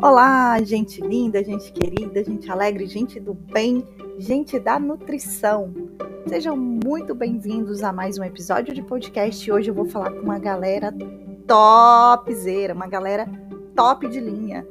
[0.00, 3.84] Olá, gente linda, gente querida, gente alegre, gente do bem,
[4.16, 5.74] gente da nutrição.
[6.28, 9.50] Sejam muito bem-vindos a mais um episódio de podcast.
[9.50, 10.94] Hoje eu vou falar com uma galera
[11.48, 13.26] topzera, uma galera
[13.74, 14.64] top de linha.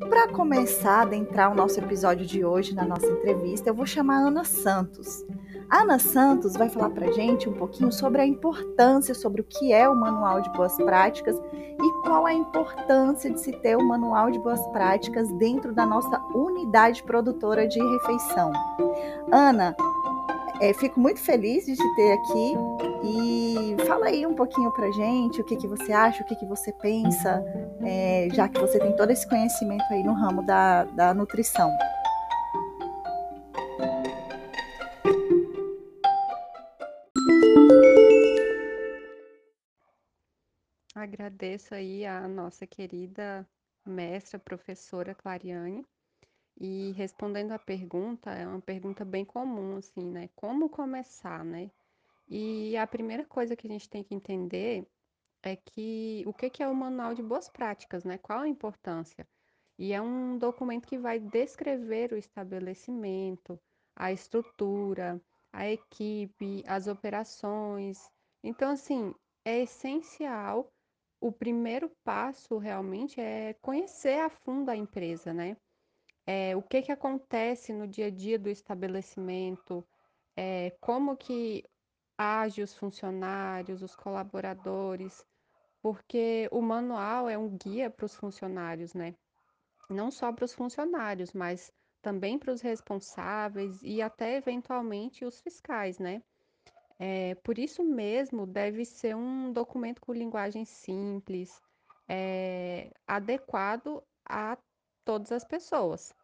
[0.00, 4.16] Para começar a adentrar o nosso episódio de hoje na nossa entrevista, eu vou chamar
[4.16, 5.24] a Ana Santos.
[5.72, 9.88] Ana Santos vai falar para gente um pouquinho sobre a importância, sobre o que é
[9.88, 14.38] o Manual de Boas Práticas e qual a importância de se ter o Manual de
[14.38, 18.52] Boas Práticas dentro da nossa unidade produtora de refeição.
[19.32, 19.74] Ana,
[20.60, 22.54] é, fico muito feliz de te ter aqui
[23.02, 26.44] e fala aí um pouquinho pra gente o que, que você acha, o que, que
[26.44, 27.42] você pensa,
[27.82, 31.70] é, já que você tem todo esse conhecimento aí no ramo da, da nutrição.
[41.02, 43.44] Agradeço aí a nossa querida
[43.84, 45.84] mestra, professora Clariane.
[46.56, 50.30] E respondendo a pergunta, é uma pergunta bem comum, assim, né?
[50.36, 51.72] Como começar, né?
[52.28, 54.86] E a primeira coisa que a gente tem que entender
[55.42, 58.16] é que o que que é o Manual de Boas Práticas, né?
[58.16, 59.26] Qual a importância?
[59.76, 63.58] E é um documento que vai descrever o estabelecimento,
[63.96, 65.20] a estrutura,
[65.52, 68.08] a equipe, as operações.
[68.40, 69.12] Então, assim,
[69.44, 70.72] é essencial
[71.22, 75.56] o primeiro passo realmente é conhecer a fundo a empresa, né?
[76.26, 79.86] É, o que que acontece no dia a dia do estabelecimento,
[80.36, 81.64] é, como que
[82.18, 85.24] age os funcionários, os colaboradores,
[85.80, 89.14] porque o manual é um guia para os funcionários, né?
[89.88, 91.72] Não só para os funcionários, mas
[92.02, 96.20] também para os responsáveis e até eventualmente os fiscais, né?
[96.98, 101.60] É, por isso mesmo, deve ser um documento com linguagem simples,
[102.08, 104.56] é, adequado a
[105.04, 106.14] todas as pessoas.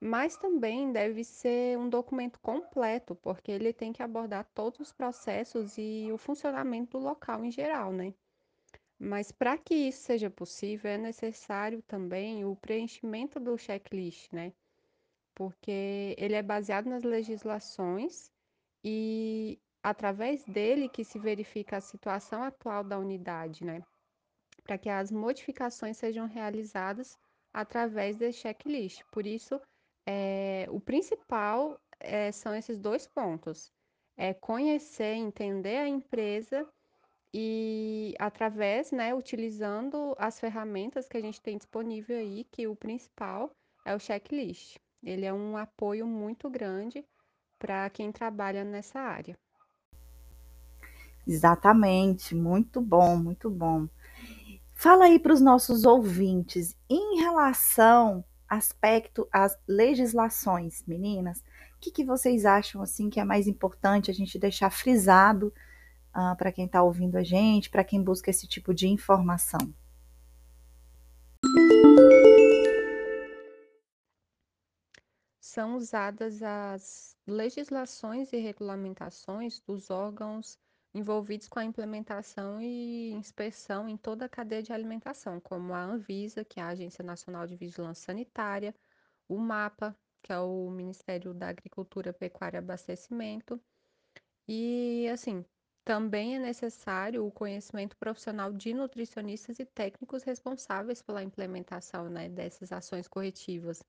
[0.00, 5.76] Mas também deve ser um documento completo, porque ele tem que abordar todos os processos
[5.78, 8.14] e o funcionamento do local em geral, né?
[8.98, 14.52] Mas para que isso seja possível, é necessário também o preenchimento do checklist, né?
[15.34, 18.30] Porque ele é baseado nas legislações
[18.82, 23.84] e através dele que se verifica a situação atual da unidade, né?
[24.64, 27.16] Para que as modificações sejam realizadas
[27.54, 29.04] através desse checklist.
[29.12, 29.60] Por isso,
[30.04, 33.72] é, o principal é, são esses dois pontos:
[34.16, 36.68] é conhecer, entender a empresa
[37.32, 43.52] e através, né, utilizando as ferramentas que a gente tem disponível aí, que o principal
[43.84, 44.78] é o checklist.
[45.00, 47.06] Ele é um apoio muito grande
[47.56, 49.38] para quem trabalha nessa área.
[51.26, 53.88] Exatamente, muito bom, muito bom.
[54.72, 61.40] Fala aí para os nossos ouvintes em relação aspecto às legislações, meninas.
[61.76, 65.52] O que, que vocês acham assim que é mais importante a gente deixar frisado
[66.14, 69.74] uh, para quem está ouvindo a gente, para quem busca esse tipo de informação?
[75.40, 80.58] São usadas as legislações e regulamentações dos órgãos
[80.96, 86.42] envolvidos com a implementação e inspeção em toda a cadeia de alimentação, como a Anvisa,
[86.42, 88.74] que é a Agência Nacional de Vigilância Sanitária,
[89.28, 93.60] o MAPA, que é o Ministério da Agricultura, Pecuária e Abastecimento.
[94.48, 95.44] E, assim,
[95.84, 102.72] também é necessário o conhecimento profissional de nutricionistas e técnicos responsáveis pela implementação né, dessas
[102.72, 103.84] ações corretivas.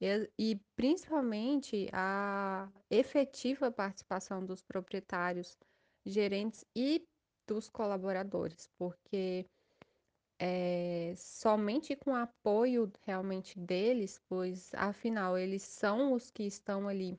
[0.00, 5.56] E, e, principalmente a efetiva participação dos proprietários
[6.04, 7.04] gerentes e
[7.46, 9.46] dos colaboradores, porque
[10.38, 17.18] é, somente com apoio realmente deles, pois afinal eles são os que estão ali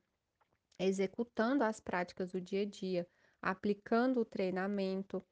[0.77, 3.07] executando as práticas do dia a dia,
[3.41, 5.23] aplicando o treinamento.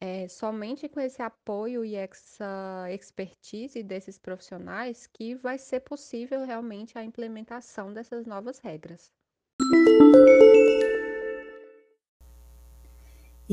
[0.00, 6.98] É, somente com esse apoio e essa expertise desses profissionais que vai ser possível realmente
[6.98, 9.10] a implementação dessas novas regras.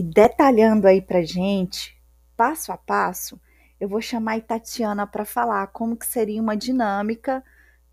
[0.01, 1.95] E detalhando aí para gente,
[2.35, 3.39] passo a passo,
[3.79, 7.43] eu vou chamar a Tatiana para falar como que seria uma dinâmica,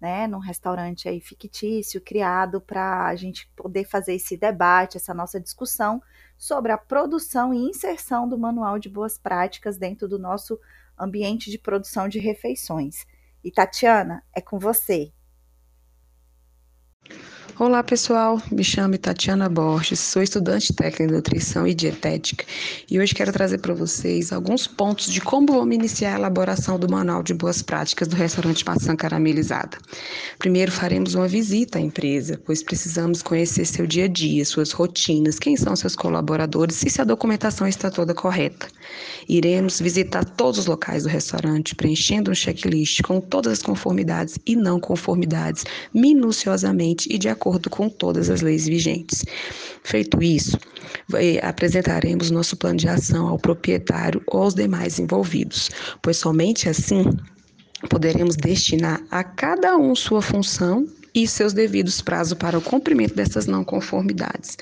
[0.00, 5.38] né, num restaurante aí fictício criado para a gente poder fazer esse debate, essa nossa
[5.38, 6.00] discussão
[6.38, 10.58] sobre a produção e inserção do manual de boas práticas dentro do nosso
[10.99, 13.04] ambiente de produção de refeições.
[13.44, 15.12] E Tatiana, é com você.
[17.60, 22.44] Olá pessoal, me chamo Tatiana Borges, sou estudante técnica de nutrição e dietética
[22.88, 26.88] e hoje quero trazer para vocês alguns pontos de como vamos iniciar a elaboração do
[26.88, 29.76] manual de boas práticas do restaurante Maçã Caramelizada.
[30.38, 35.40] Primeiro faremos uma visita à empresa, pois precisamos conhecer seu dia a dia, suas rotinas,
[35.40, 38.69] quem são seus colaboradores e se a documentação está toda correta.
[39.28, 44.54] Iremos visitar todos os locais do restaurante, preenchendo um checklist com todas as conformidades e
[44.54, 49.25] não conformidades, minuciosamente e de acordo acordo com todas as leis vigentes.
[49.83, 50.59] Feito isso,
[51.43, 55.71] apresentaremos nosso plano de ação ao proprietário ou aos demais envolvidos,
[56.03, 57.05] pois somente assim
[57.89, 63.46] poderemos destinar a cada um sua função e seus devidos prazos para o cumprimento dessas
[63.46, 64.56] não conformidades.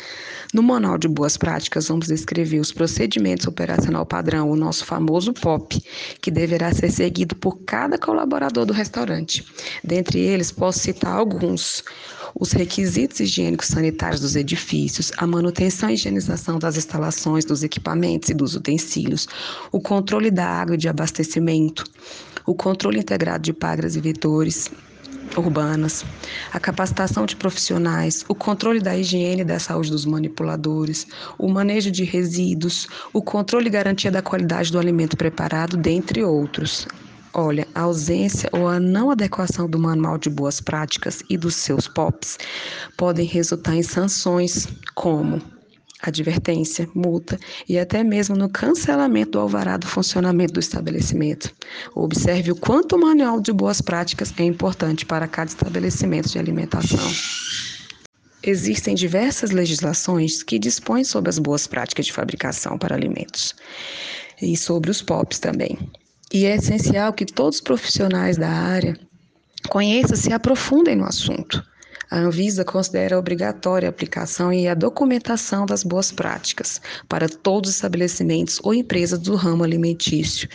[0.55, 5.83] No Manual de Boas Práticas, vamos descrever os procedimentos operacional padrão, o nosso famoso POP,
[6.21, 9.45] que deverá ser seguido por cada colaborador do restaurante.
[9.83, 11.85] Dentre eles, posso citar alguns:
[12.39, 18.35] os requisitos higiênicos sanitários dos edifícios, a manutenção e higienização das instalações, dos equipamentos e
[18.35, 19.27] dos utensílios,
[19.73, 21.85] o controle da água e de abastecimento,
[22.45, 24.71] o controle integrado de pagras e vetores,
[25.37, 26.05] urbanas,
[26.53, 31.07] a capacitação de profissionais, o controle da higiene e da saúde dos manipuladores,
[31.39, 36.87] o manejo de resíduos, o controle e garantia da qualidade do alimento preparado, dentre outros.
[37.33, 41.87] Olha, a ausência ou a não adequação do manual de boas práticas e dos seus
[41.87, 42.39] POPs
[42.97, 45.43] podem resultar em sanções como
[46.09, 47.39] advertência, multa
[47.69, 51.55] e até mesmo no cancelamento do alvará do funcionamento do estabelecimento.
[51.95, 57.11] Observe o quanto o manual de boas práticas é importante para cada estabelecimento de alimentação.
[58.43, 63.55] Existem diversas legislações que dispõem sobre as boas práticas de fabricação para alimentos
[64.41, 65.79] e sobre os POPs também.
[66.33, 68.99] E é essencial que todos os profissionais da área
[69.69, 71.65] conheçam e se aprofundem no assunto.
[72.09, 77.77] A Anvisa considera obrigatória a aplicação e a documentação das boas práticas para todos os
[77.77, 80.49] estabelecimentos ou empresas do ramo alimentício.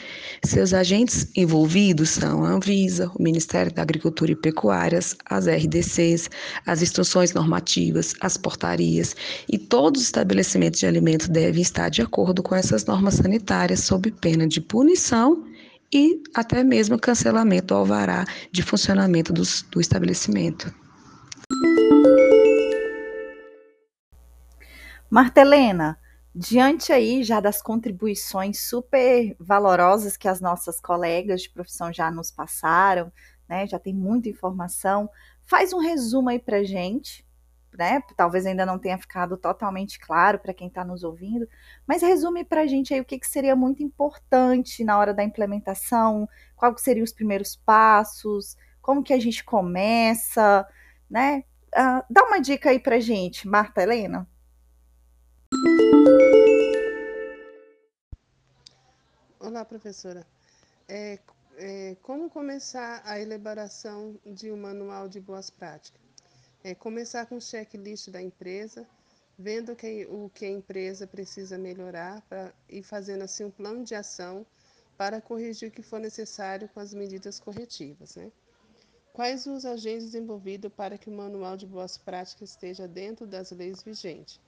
[0.45, 6.30] Seus agentes envolvidos são a Anvisa, o Ministério da Agricultura e Pecuárias, as RDCs,
[6.65, 9.13] as instruções normativas, as portarias
[9.51, 14.09] e todos os estabelecimentos de alimentos devem estar de acordo com essas normas sanitárias sob
[14.09, 15.44] pena de punição
[15.94, 20.74] e até mesmo cancelamento do alvará de funcionamento do, do estabelecimento.
[25.11, 25.99] Marta Helena,
[26.33, 32.31] diante aí já das contribuições super valorosas que as nossas colegas de profissão já nos
[32.31, 33.11] passaram,
[33.45, 35.09] né, já tem muita informação,
[35.45, 37.25] faz um resumo aí para gente
[37.77, 38.01] né?
[38.17, 41.47] Talvez ainda não tenha ficado totalmente claro para quem está nos ouvindo,
[41.87, 46.27] mas resume para gente aí o que, que, seria muito importante na hora da implementação,
[46.55, 50.67] quais seriam os primeiros passos, como que a gente começa,
[51.09, 51.43] né?
[51.73, 54.27] Uh, dá uma dica aí para gente, Marta Helena.
[59.39, 60.25] Olá, professora.
[60.88, 61.19] É,
[61.57, 66.01] é, como começar a elaboração de um manual de boas práticas?
[66.63, 68.88] É começar com o checklist da empresa,
[69.38, 73.94] vendo que, o que a empresa precisa melhorar pra, e fazendo assim um plano de
[73.94, 74.45] ação
[74.97, 78.15] para corrigir o que for necessário com as medidas corretivas.
[78.15, 78.31] Né?
[79.11, 83.83] Quais os agentes envolvidos para que o manual de boas práticas esteja dentro das leis
[83.83, 84.39] vigentes?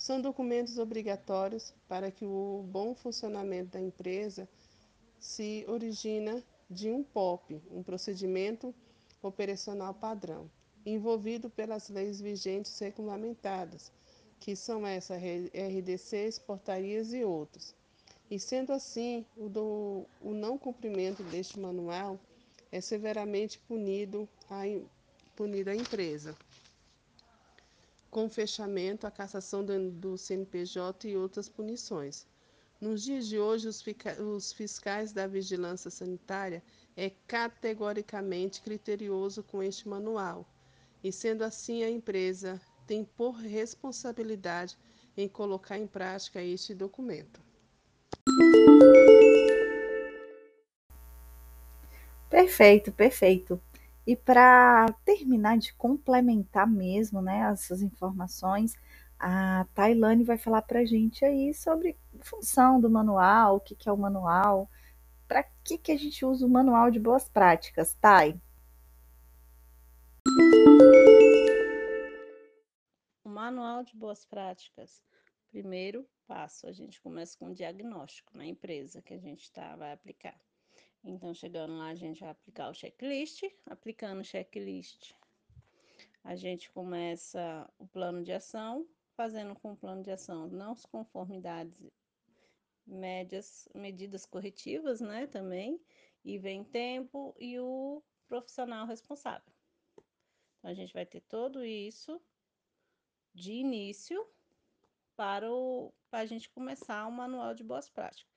[0.00, 4.48] São documentos obrigatórios para que o bom funcionamento da empresa
[5.18, 8.74] se origina de um POP, um procedimento
[9.22, 10.50] operacional padrão
[10.86, 13.92] envolvido pelas leis vigentes regulamentadas,
[14.40, 17.74] que são essa RDCs, portarias e outros.
[18.30, 22.18] E sendo assim, o, do, o não cumprimento deste manual
[22.72, 24.62] é severamente punido a,
[25.36, 26.34] punido a empresa,
[28.10, 32.26] com fechamento, a cassação do, CNPJ e outras punições.
[32.80, 33.84] Nos dias de hoje, os,
[34.18, 36.62] os fiscais da vigilância sanitária
[36.96, 40.46] é categoricamente criterioso com este manual
[41.04, 44.76] e, sendo assim, a empresa tem por responsabilidade
[45.16, 47.40] em colocar em prática este documento.
[52.28, 53.60] Perfeito, perfeito.
[54.10, 58.76] E para terminar de complementar mesmo né, essas informações,
[59.16, 63.88] a Tailane vai falar para a gente aí sobre função do manual, o que, que
[63.88, 64.68] é o manual,
[65.28, 68.34] para que, que a gente usa o manual de boas práticas, Thay?
[73.24, 75.04] O manual de boas práticas.
[75.52, 79.92] Primeiro passo, a gente começa com o diagnóstico na empresa que a gente tá, vai
[79.92, 80.34] aplicar.
[81.02, 83.42] Então, chegando lá, a gente vai aplicar o checklist.
[83.66, 85.14] Aplicando o checklist,
[86.22, 91.90] A gente começa o plano de ação, fazendo com o plano de ação não conformidades
[92.86, 95.80] médias, medidas corretivas, né, também,
[96.24, 99.52] e vem tempo e o profissional responsável.
[100.58, 102.20] Então, a gente vai ter tudo isso
[103.34, 104.26] de início
[105.16, 108.30] para, o, para a gente começar o manual de boas práticas.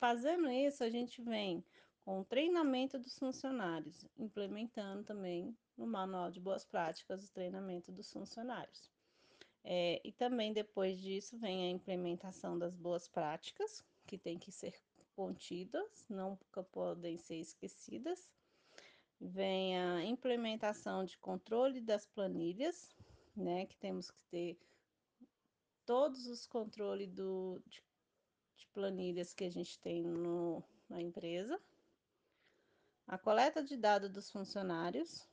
[0.00, 1.62] Fazendo isso, a gente vem
[2.06, 8.10] com o treinamento dos funcionários, implementando também no manual de boas práticas o treinamento dos
[8.10, 8.90] funcionários.
[9.62, 14.74] É, e também depois disso vem a implementação das boas práticas, que tem que ser
[15.14, 18.26] contidas, nunca podem ser esquecidas.
[19.20, 22.88] Vem a implementação de controle das planilhas,
[23.36, 24.58] né, que temos que ter
[25.84, 27.82] todos os controles do, de,
[28.60, 31.60] de planilhas que a gente tem no, na empresa.
[33.06, 35.26] A coleta de dados dos funcionários,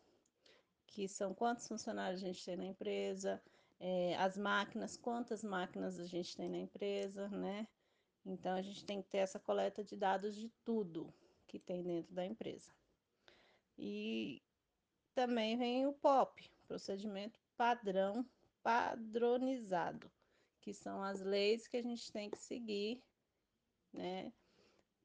[0.87, 3.41] que são quantos funcionários a gente tem na empresa,
[3.79, 7.67] é, as máquinas, quantas máquinas a gente tem na empresa, né?
[8.25, 11.13] Então, a gente tem que ter essa coleta de dados de tudo
[11.45, 12.71] que tem dentro da empresa.
[13.77, 14.41] E
[15.13, 18.25] também vem o POP, procedimento padrão
[18.63, 20.11] padronizado,
[20.59, 23.01] que são as leis que a gente tem que seguir,
[23.93, 24.31] né?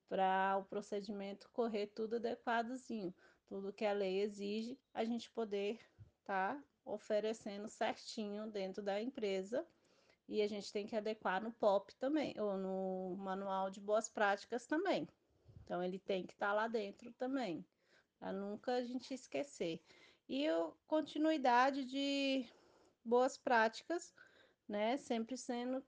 [0.09, 3.15] Para o procedimento correr tudo adequadozinho,
[3.47, 5.81] tudo que a lei exige, a gente poder
[6.21, 9.67] estar tá oferecendo certinho dentro da empresa.
[10.29, 14.67] E a gente tem que adequar no POP também, ou no manual de boas práticas
[14.67, 15.07] também.
[15.65, 17.65] Então, ele tem que estar tá lá dentro também,
[18.19, 19.81] para nunca a gente esquecer.
[20.29, 22.47] E o, continuidade de
[23.05, 24.15] boas práticas,
[24.69, 24.97] né?
[24.97, 25.85] Sempre sendo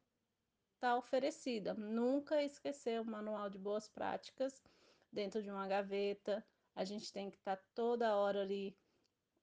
[0.84, 1.72] tá oferecida.
[1.72, 4.62] Nunca esquecer o manual de boas práticas
[5.10, 6.44] dentro de uma gaveta.
[6.76, 8.76] A gente tem que estar tá toda hora ali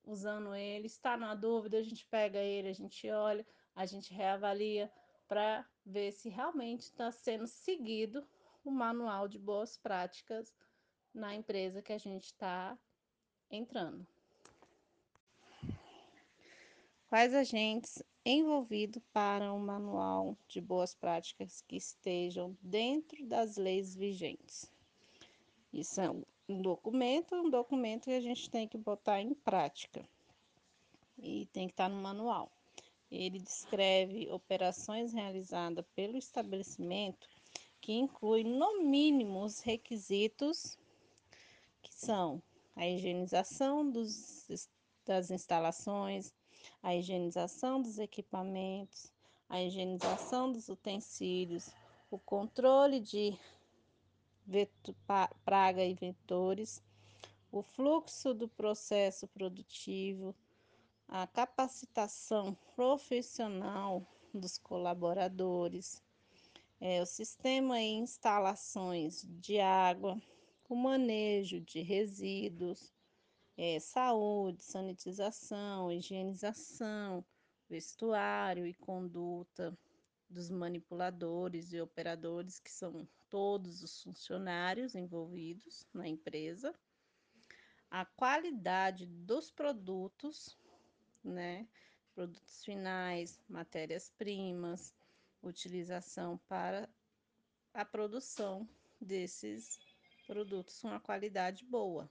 [0.04, 0.86] usando ele.
[0.86, 3.44] Está na dúvida, a gente pega ele, a gente olha,
[3.76, 4.92] a gente reavalia
[5.28, 8.24] para ver se realmente está sendo seguido
[8.64, 10.56] o manual de boas práticas
[11.12, 12.78] na empresa que a gente está
[13.50, 14.06] entrando.
[17.08, 24.72] Quais agentes envolvidos para um manual de boas práticas que estejam dentro das leis vigentes?
[25.74, 30.08] Isso é um documento, um documento que a gente tem que botar em prática
[31.18, 32.52] e tem que estar no manual.
[33.10, 37.28] Ele descreve operações realizadas pelo estabelecimento
[37.82, 40.78] que inclui no mínimo os requisitos
[41.82, 42.42] que são
[42.76, 44.48] a higienização dos,
[45.06, 46.34] das instalações,
[46.82, 49.12] a higienização dos equipamentos,
[49.50, 51.70] a higienização dos utensílios,
[52.10, 53.38] o controle de
[55.44, 56.82] praga e vetores,
[57.52, 60.36] o fluxo do processo produtivo,
[61.08, 66.02] a capacitação profissional dos colaboradores,
[66.80, 70.20] é, o sistema e instalações de água,
[70.70, 72.94] o manejo de resíduos,
[73.64, 77.24] é, saúde, sanitização, higienização,
[77.70, 79.78] vestuário e conduta
[80.28, 86.74] dos manipuladores e operadores, que são todos os funcionários envolvidos na empresa,
[87.92, 90.58] a qualidade dos produtos,
[91.24, 91.68] né?
[92.16, 94.92] Produtos finais, matérias-primas,
[95.44, 96.90] utilização para
[97.76, 98.68] a produção
[99.00, 99.78] desses
[100.26, 102.10] produtos com uma qualidade boa.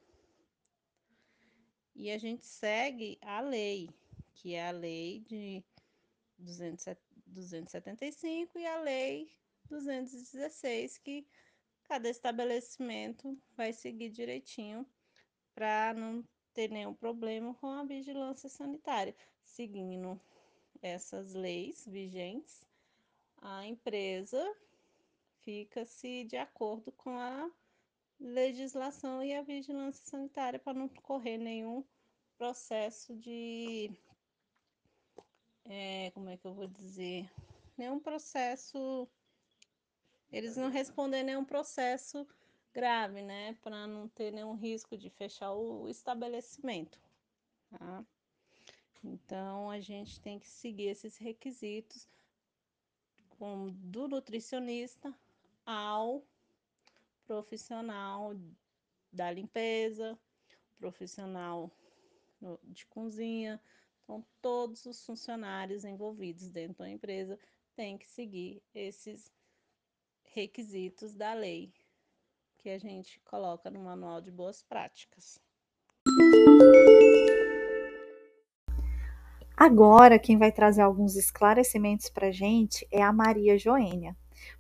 [2.01, 3.91] E a gente segue a lei,
[4.33, 5.63] que é a lei de
[6.39, 9.31] 275 e a lei
[9.69, 11.27] 216, que
[11.85, 14.87] cada estabelecimento vai seguir direitinho
[15.55, 19.15] para não ter nenhum problema com a vigilância sanitária.
[19.45, 20.19] Seguindo
[20.81, 22.63] essas leis vigentes,
[23.43, 24.57] a empresa
[25.43, 27.51] fica-se de acordo com a
[28.21, 31.85] legislação e a vigilância sanitária para não correr nenhum
[32.37, 33.91] processo de.
[35.65, 37.31] É, como é que eu vou dizer?
[37.77, 39.09] Nenhum processo.
[40.31, 42.27] Eles não respondem nenhum processo
[42.73, 43.55] grave, né?
[43.63, 47.01] Para não ter nenhum risco de fechar o estabelecimento.
[47.71, 48.05] Tá?
[49.03, 52.09] Então, a gente tem que seguir esses requisitos
[53.73, 55.15] do nutricionista
[55.65, 56.23] ao
[57.31, 58.35] profissional
[59.13, 60.19] da limpeza,
[60.81, 61.71] profissional
[62.65, 63.61] de cozinha.
[64.03, 67.39] Então, todos os funcionários envolvidos dentro da empresa
[67.77, 69.33] têm que seguir esses
[70.35, 71.73] requisitos da lei
[72.59, 75.39] que a gente coloca no manual de boas práticas.
[79.57, 84.17] Agora, quem vai trazer alguns esclarecimentos para a gente é a Maria Joênia.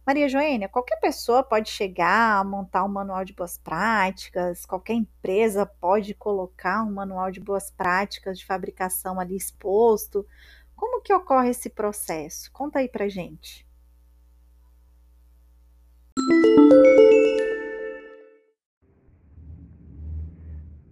[0.06, 6.14] Maria Joênia, qualquer pessoa pode chegar, montar um manual de boas práticas, qualquer empresa pode
[6.14, 10.26] colocar um manual de boas práticas de fabricação ali exposto.
[10.74, 12.50] Como que ocorre esse processo?
[12.52, 13.66] Conta aí pra gente.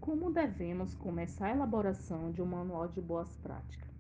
[0.00, 3.97] Como devemos começar a elaboração de um manual de boas práticas?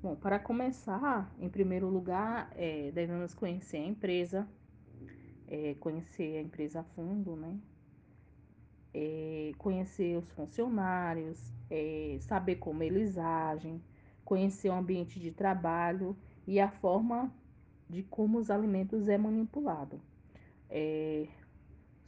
[0.00, 4.48] Bom, para começar, em primeiro lugar, é, devemos conhecer a empresa,
[5.48, 7.58] é, conhecer a empresa a fundo, né?
[8.94, 11.36] É, conhecer os funcionários,
[12.20, 13.82] saber como eles agem,
[14.24, 17.32] conhecer o ambiente de trabalho e a forma
[17.90, 20.00] de como os alimentos é manipulado.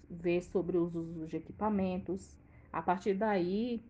[0.09, 2.37] Ver sobre os usos de equipamentos.
[2.73, 3.83] A partir daí,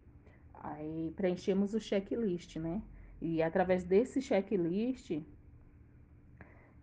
[0.54, 2.83] aí preenchemos o checklist, né?
[3.20, 5.22] E através desse checklist,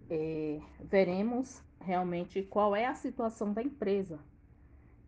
[0.10, 4.20] é, veremos realmente qual é a situação da empresa.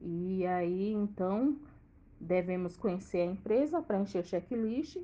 [0.02, 1.58] E aí, então,
[2.20, 4.98] devemos conhecer a empresa, preencher o checklist,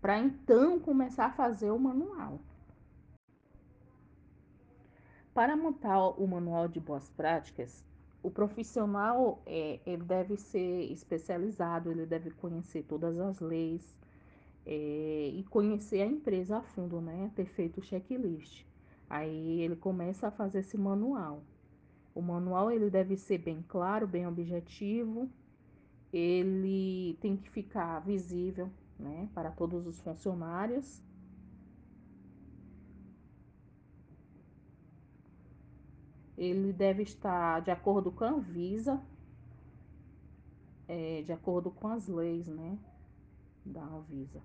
[0.00, 2.40] para então começar a fazer o manual.
[5.34, 7.84] Para montar o manual de boas práticas,
[8.22, 13.94] o profissional é, ele deve ser especializado, ele deve conhecer todas as leis,
[14.66, 17.30] é, e conhecer a empresa a fundo, né?
[17.36, 18.66] Ter feito o checklist.
[19.08, 21.42] Aí ele começa a fazer esse manual.
[22.12, 25.30] O manual ele deve ser bem claro, bem objetivo.
[26.12, 31.02] Ele tem que ficar visível, né, para todos os funcionários.
[36.36, 39.00] Ele deve estar de acordo com a Anvisa,
[40.88, 42.78] é, de acordo com as leis, né,
[43.64, 44.42] da Anvisa.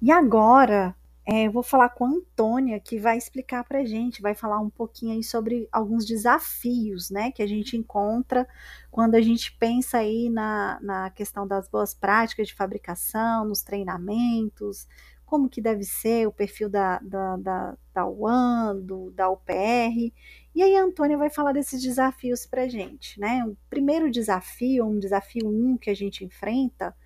[0.00, 0.94] E agora,
[1.26, 4.60] é, eu vou falar com a Antônia, que vai explicar para a gente, vai falar
[4.60, 8.46] um pouquinho aí sobre alguns desafios, né, que a gente encontra
[8.90, 14.86] quando a gente pensa aí na, na questão das boas práticas de fabricação, nos treinamentos,
[15.26, 20.12] como que deve ser o perfil da, da, da, da UAN, do, da UPR.
[20.54, 23.44] E aí a Antônia vai falar desses desafios para a gente, né?
[23.44, 26.96] O primeiro desafio, um desafio um que a gente enfrenta,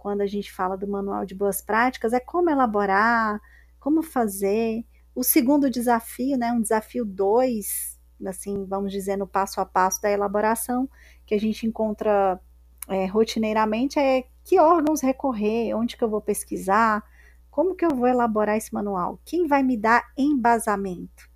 [0.00, 3.40] quando a gente fala do manual de boas práticas, é como elaborar,
[3.78, 4.84] como fazer.
[5.14, 10.10] O segundo desafio, né, um desafio dois, assim, vamos dizer, no passo a passo da
[10.10, 10.88] elaboração,
[11.26, 12.40] que a gente encontra
[12.88, 17.04] é, rotineiramente, é que órgãos recorrer, onde que eu vou pesquisar,
[17.50, 21.28] como que eu vou elaborar esse manual, quem vai me dar embasamento.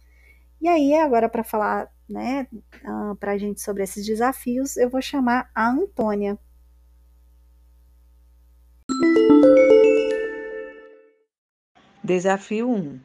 [0.61, 2.47] E aí, agora para falar né,
[2.85, 6.39] ah, para a gente sobre esses desafios, eu vou chamar a Antônia.
[12.05, 13.01] Desafio 1.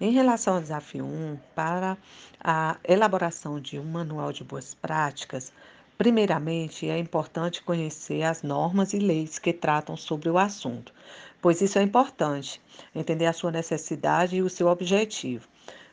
[0.00, 1.98] Em relação ao desafio 1, para
[2.40, 5.52] a elaboração de um manual de boas práticas,
[5.98, 10.94] primeiramente é importante conhecer as normas e leis que tratam sobre o assunto,
[11.42, 12.62] pois isso é importante,
[12.94, 15.48] entender a sua necessidade e o seu objetivo.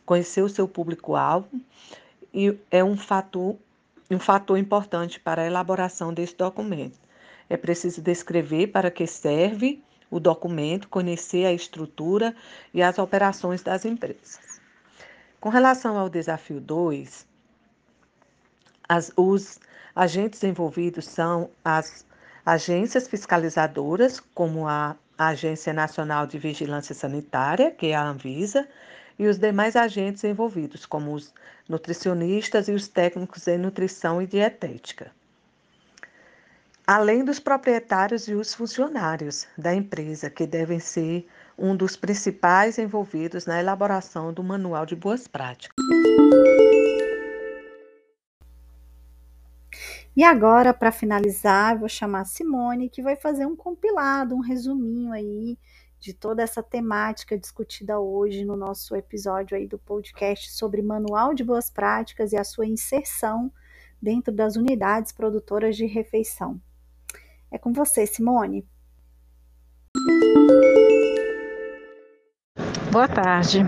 [0.06, 1.50] Conhecer o seu público-alvo
[2.70, 3.56] é um fator,
[4.12, 7.00] um fator importante para a elaboração desse documento.
[7.52, 12.34] É preciso descrever para que serve o documento, conhecer a estrutura
[12.74, 14.62] e as operações das empresas.
[15.38, 17.28] Com relação ao desafio 2,
[19.18, 19.60] os
[19.94, 22.06] agentes envolvidos são as
[22.46, 28.66] agências fiscalizadoras, como a Agência Nacional de Vigilância Sanitária, que é a Anvisa,
[29.20, 31.34] e os demais agentes envolvidos, como os
[31.68, 35.12] nutricionistas e os técnicos em nutrição e dietética
[36.92, 41.26] além dos proprietários e os funcionários da empresa, que devem ser
[41.58, 45.74] um dos principais envolvidos na elaboração do manual de boas práticas.
[50.14, 55.14] E agora, para finalizar, vou chamar a Simone, que vai fazer um compilado, um resuminho
[55.14, 55.58] aí
[55.98, 61.46] de toda essa temática discutida hoje no nosso episódio aí do podcast sobre manual de
[61.46, 63.50] boas práticas e a sua inserção
[64.02, 66.60] dentro das unidades produtoras de refeição.
[67.54, 68.66] É com você, Simone.
[72.90, 73.66] Boa tarde.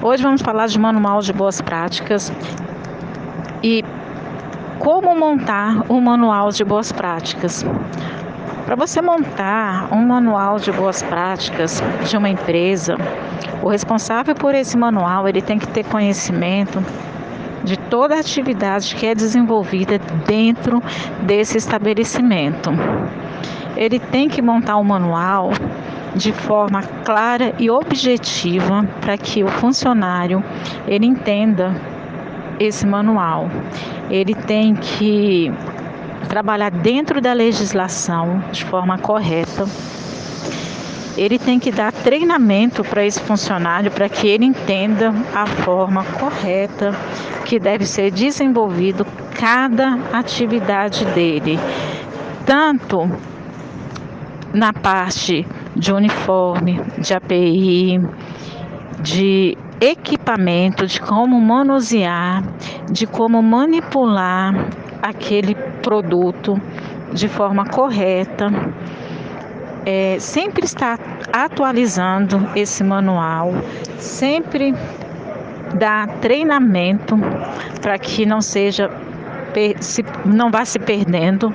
[0.00, 2.32] Hoje vamos falar de manual de boas práticas
[3.60, 3.82] e
[4.78, 7.64] como montar um manual de boas práticas.
[8.64, 12.96] Para você montar um manual de boas práticas de uma empresa,
[13.64, 16.78] o responsável por esse manual ele tem que ter conhecimento
[17.64, 20.82] de toda a atividade que é desenvolvida dentro
[21.22, 22.70] desse estabelecimento.
[23.76, 25.50] Ele tem que montar um manual
[26.14, 30.42] de forma clara e objetiva para que o funcionário
[30.86, 31.74] ele entenda
[32.58, 33.48] esse manual.
[34.10, 35.52] Ele tem que
[36.28, 39.66] trabalhar dentro da legislação de forma correta.
[41.16, 46.94] Ele tem que dar treinamento para esse funcionário para que ele entenda a forma correta
[47.44, 51.58] que deve ser desenvolvido cada atividade dele,
[52.46, 53.10] tanto
[54.52, 58.00] na parte de uniforme, de API,
[59.00, 62.42] de equipamento, de como manusear,
[62.90, 64.68] de como manipular
[65.02, 66.60] aquele produto
[67.12, 68.50] de forma correta.
[69.86, 70.98] É, sempre está
[71.32, 73.52] atualizando esse manual,
[73.98, 74.74] sempre
[75.74, 77.18] dá treinamento
[77.80, 78.90] para que não seja
[79.80, 81.52] se, não vá se perdendo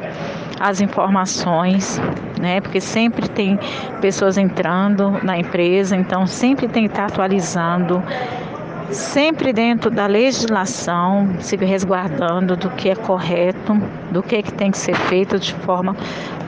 [0.60, 2.00] as informações,
[2.40, 2.62] né?
[2.62, 3.60] Porque sempre tem
[4.02, 8.02] pessoas entrando na empresa, então sempre tem que estar atualizando,
[8.92, 13.74] sempre dentro da legislação, se resguardando do que é correto,
[14.12, 15.96] do que, é que tem que ser feito de forma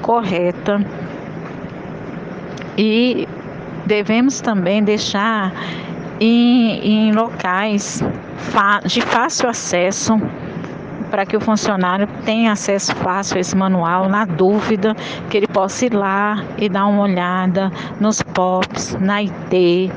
[0.02, 0.80] correta.
[2.78, 3.28] E
[3.86, 5.52] devemos também deixar
[6.20, 8.04] em, em locais
[8.86, 10.20] de fácil acesso
[11.10, 14.96] para que o funcionário tenha acesso fácil a esse manual, na dúvida,
[15.30, 19.92] que ele possa ir lá e dar uma olhada nos POPs, na IT,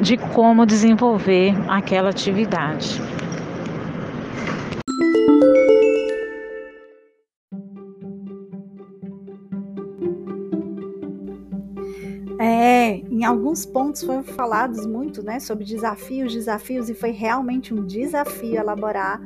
[0.00, 3.00] de como desenvolver aquela atividade.
[13.26, 19.20] Alguns pontos foram falados muito, né, sobre desafios, desafios, e foi realmente um desafio elaborar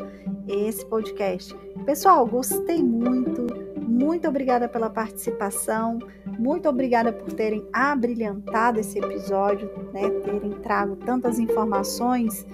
[0.49, 1.55] esse podcast.
[1.85, 3.47] Pessoal, gostei muito.
[3.81, 5.99] Muito obrigada pela participação.
[6.39, 10.09] Muito obrigada por terem abrilhantado esse episódio, né?
[10.25, 12.47] Terem trago tantas informações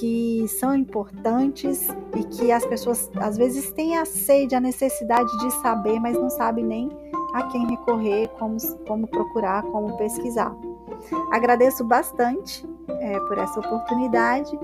[0.00, 5.50] que são importantes e que as pessoas às vezes têm a sede, a necessidade de
[5.54, 6.90] saber, mas não sabem nem
[7.34, 10.54] a quem recorrer, como, como procurar, como pesquisar.
[11.30, 12.68] Agradeço bastante
[13.00, 14.58] é, por essa oportunidade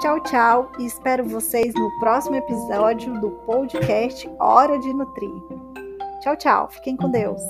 [0.00, 5.30] Tchau, tchau e espero vocês no próximo episódio do podcast Hora de Nutrir.
[6.22, 6.70] Tchau, tchau.
[6.70, 7.42] Fiquem com Deus.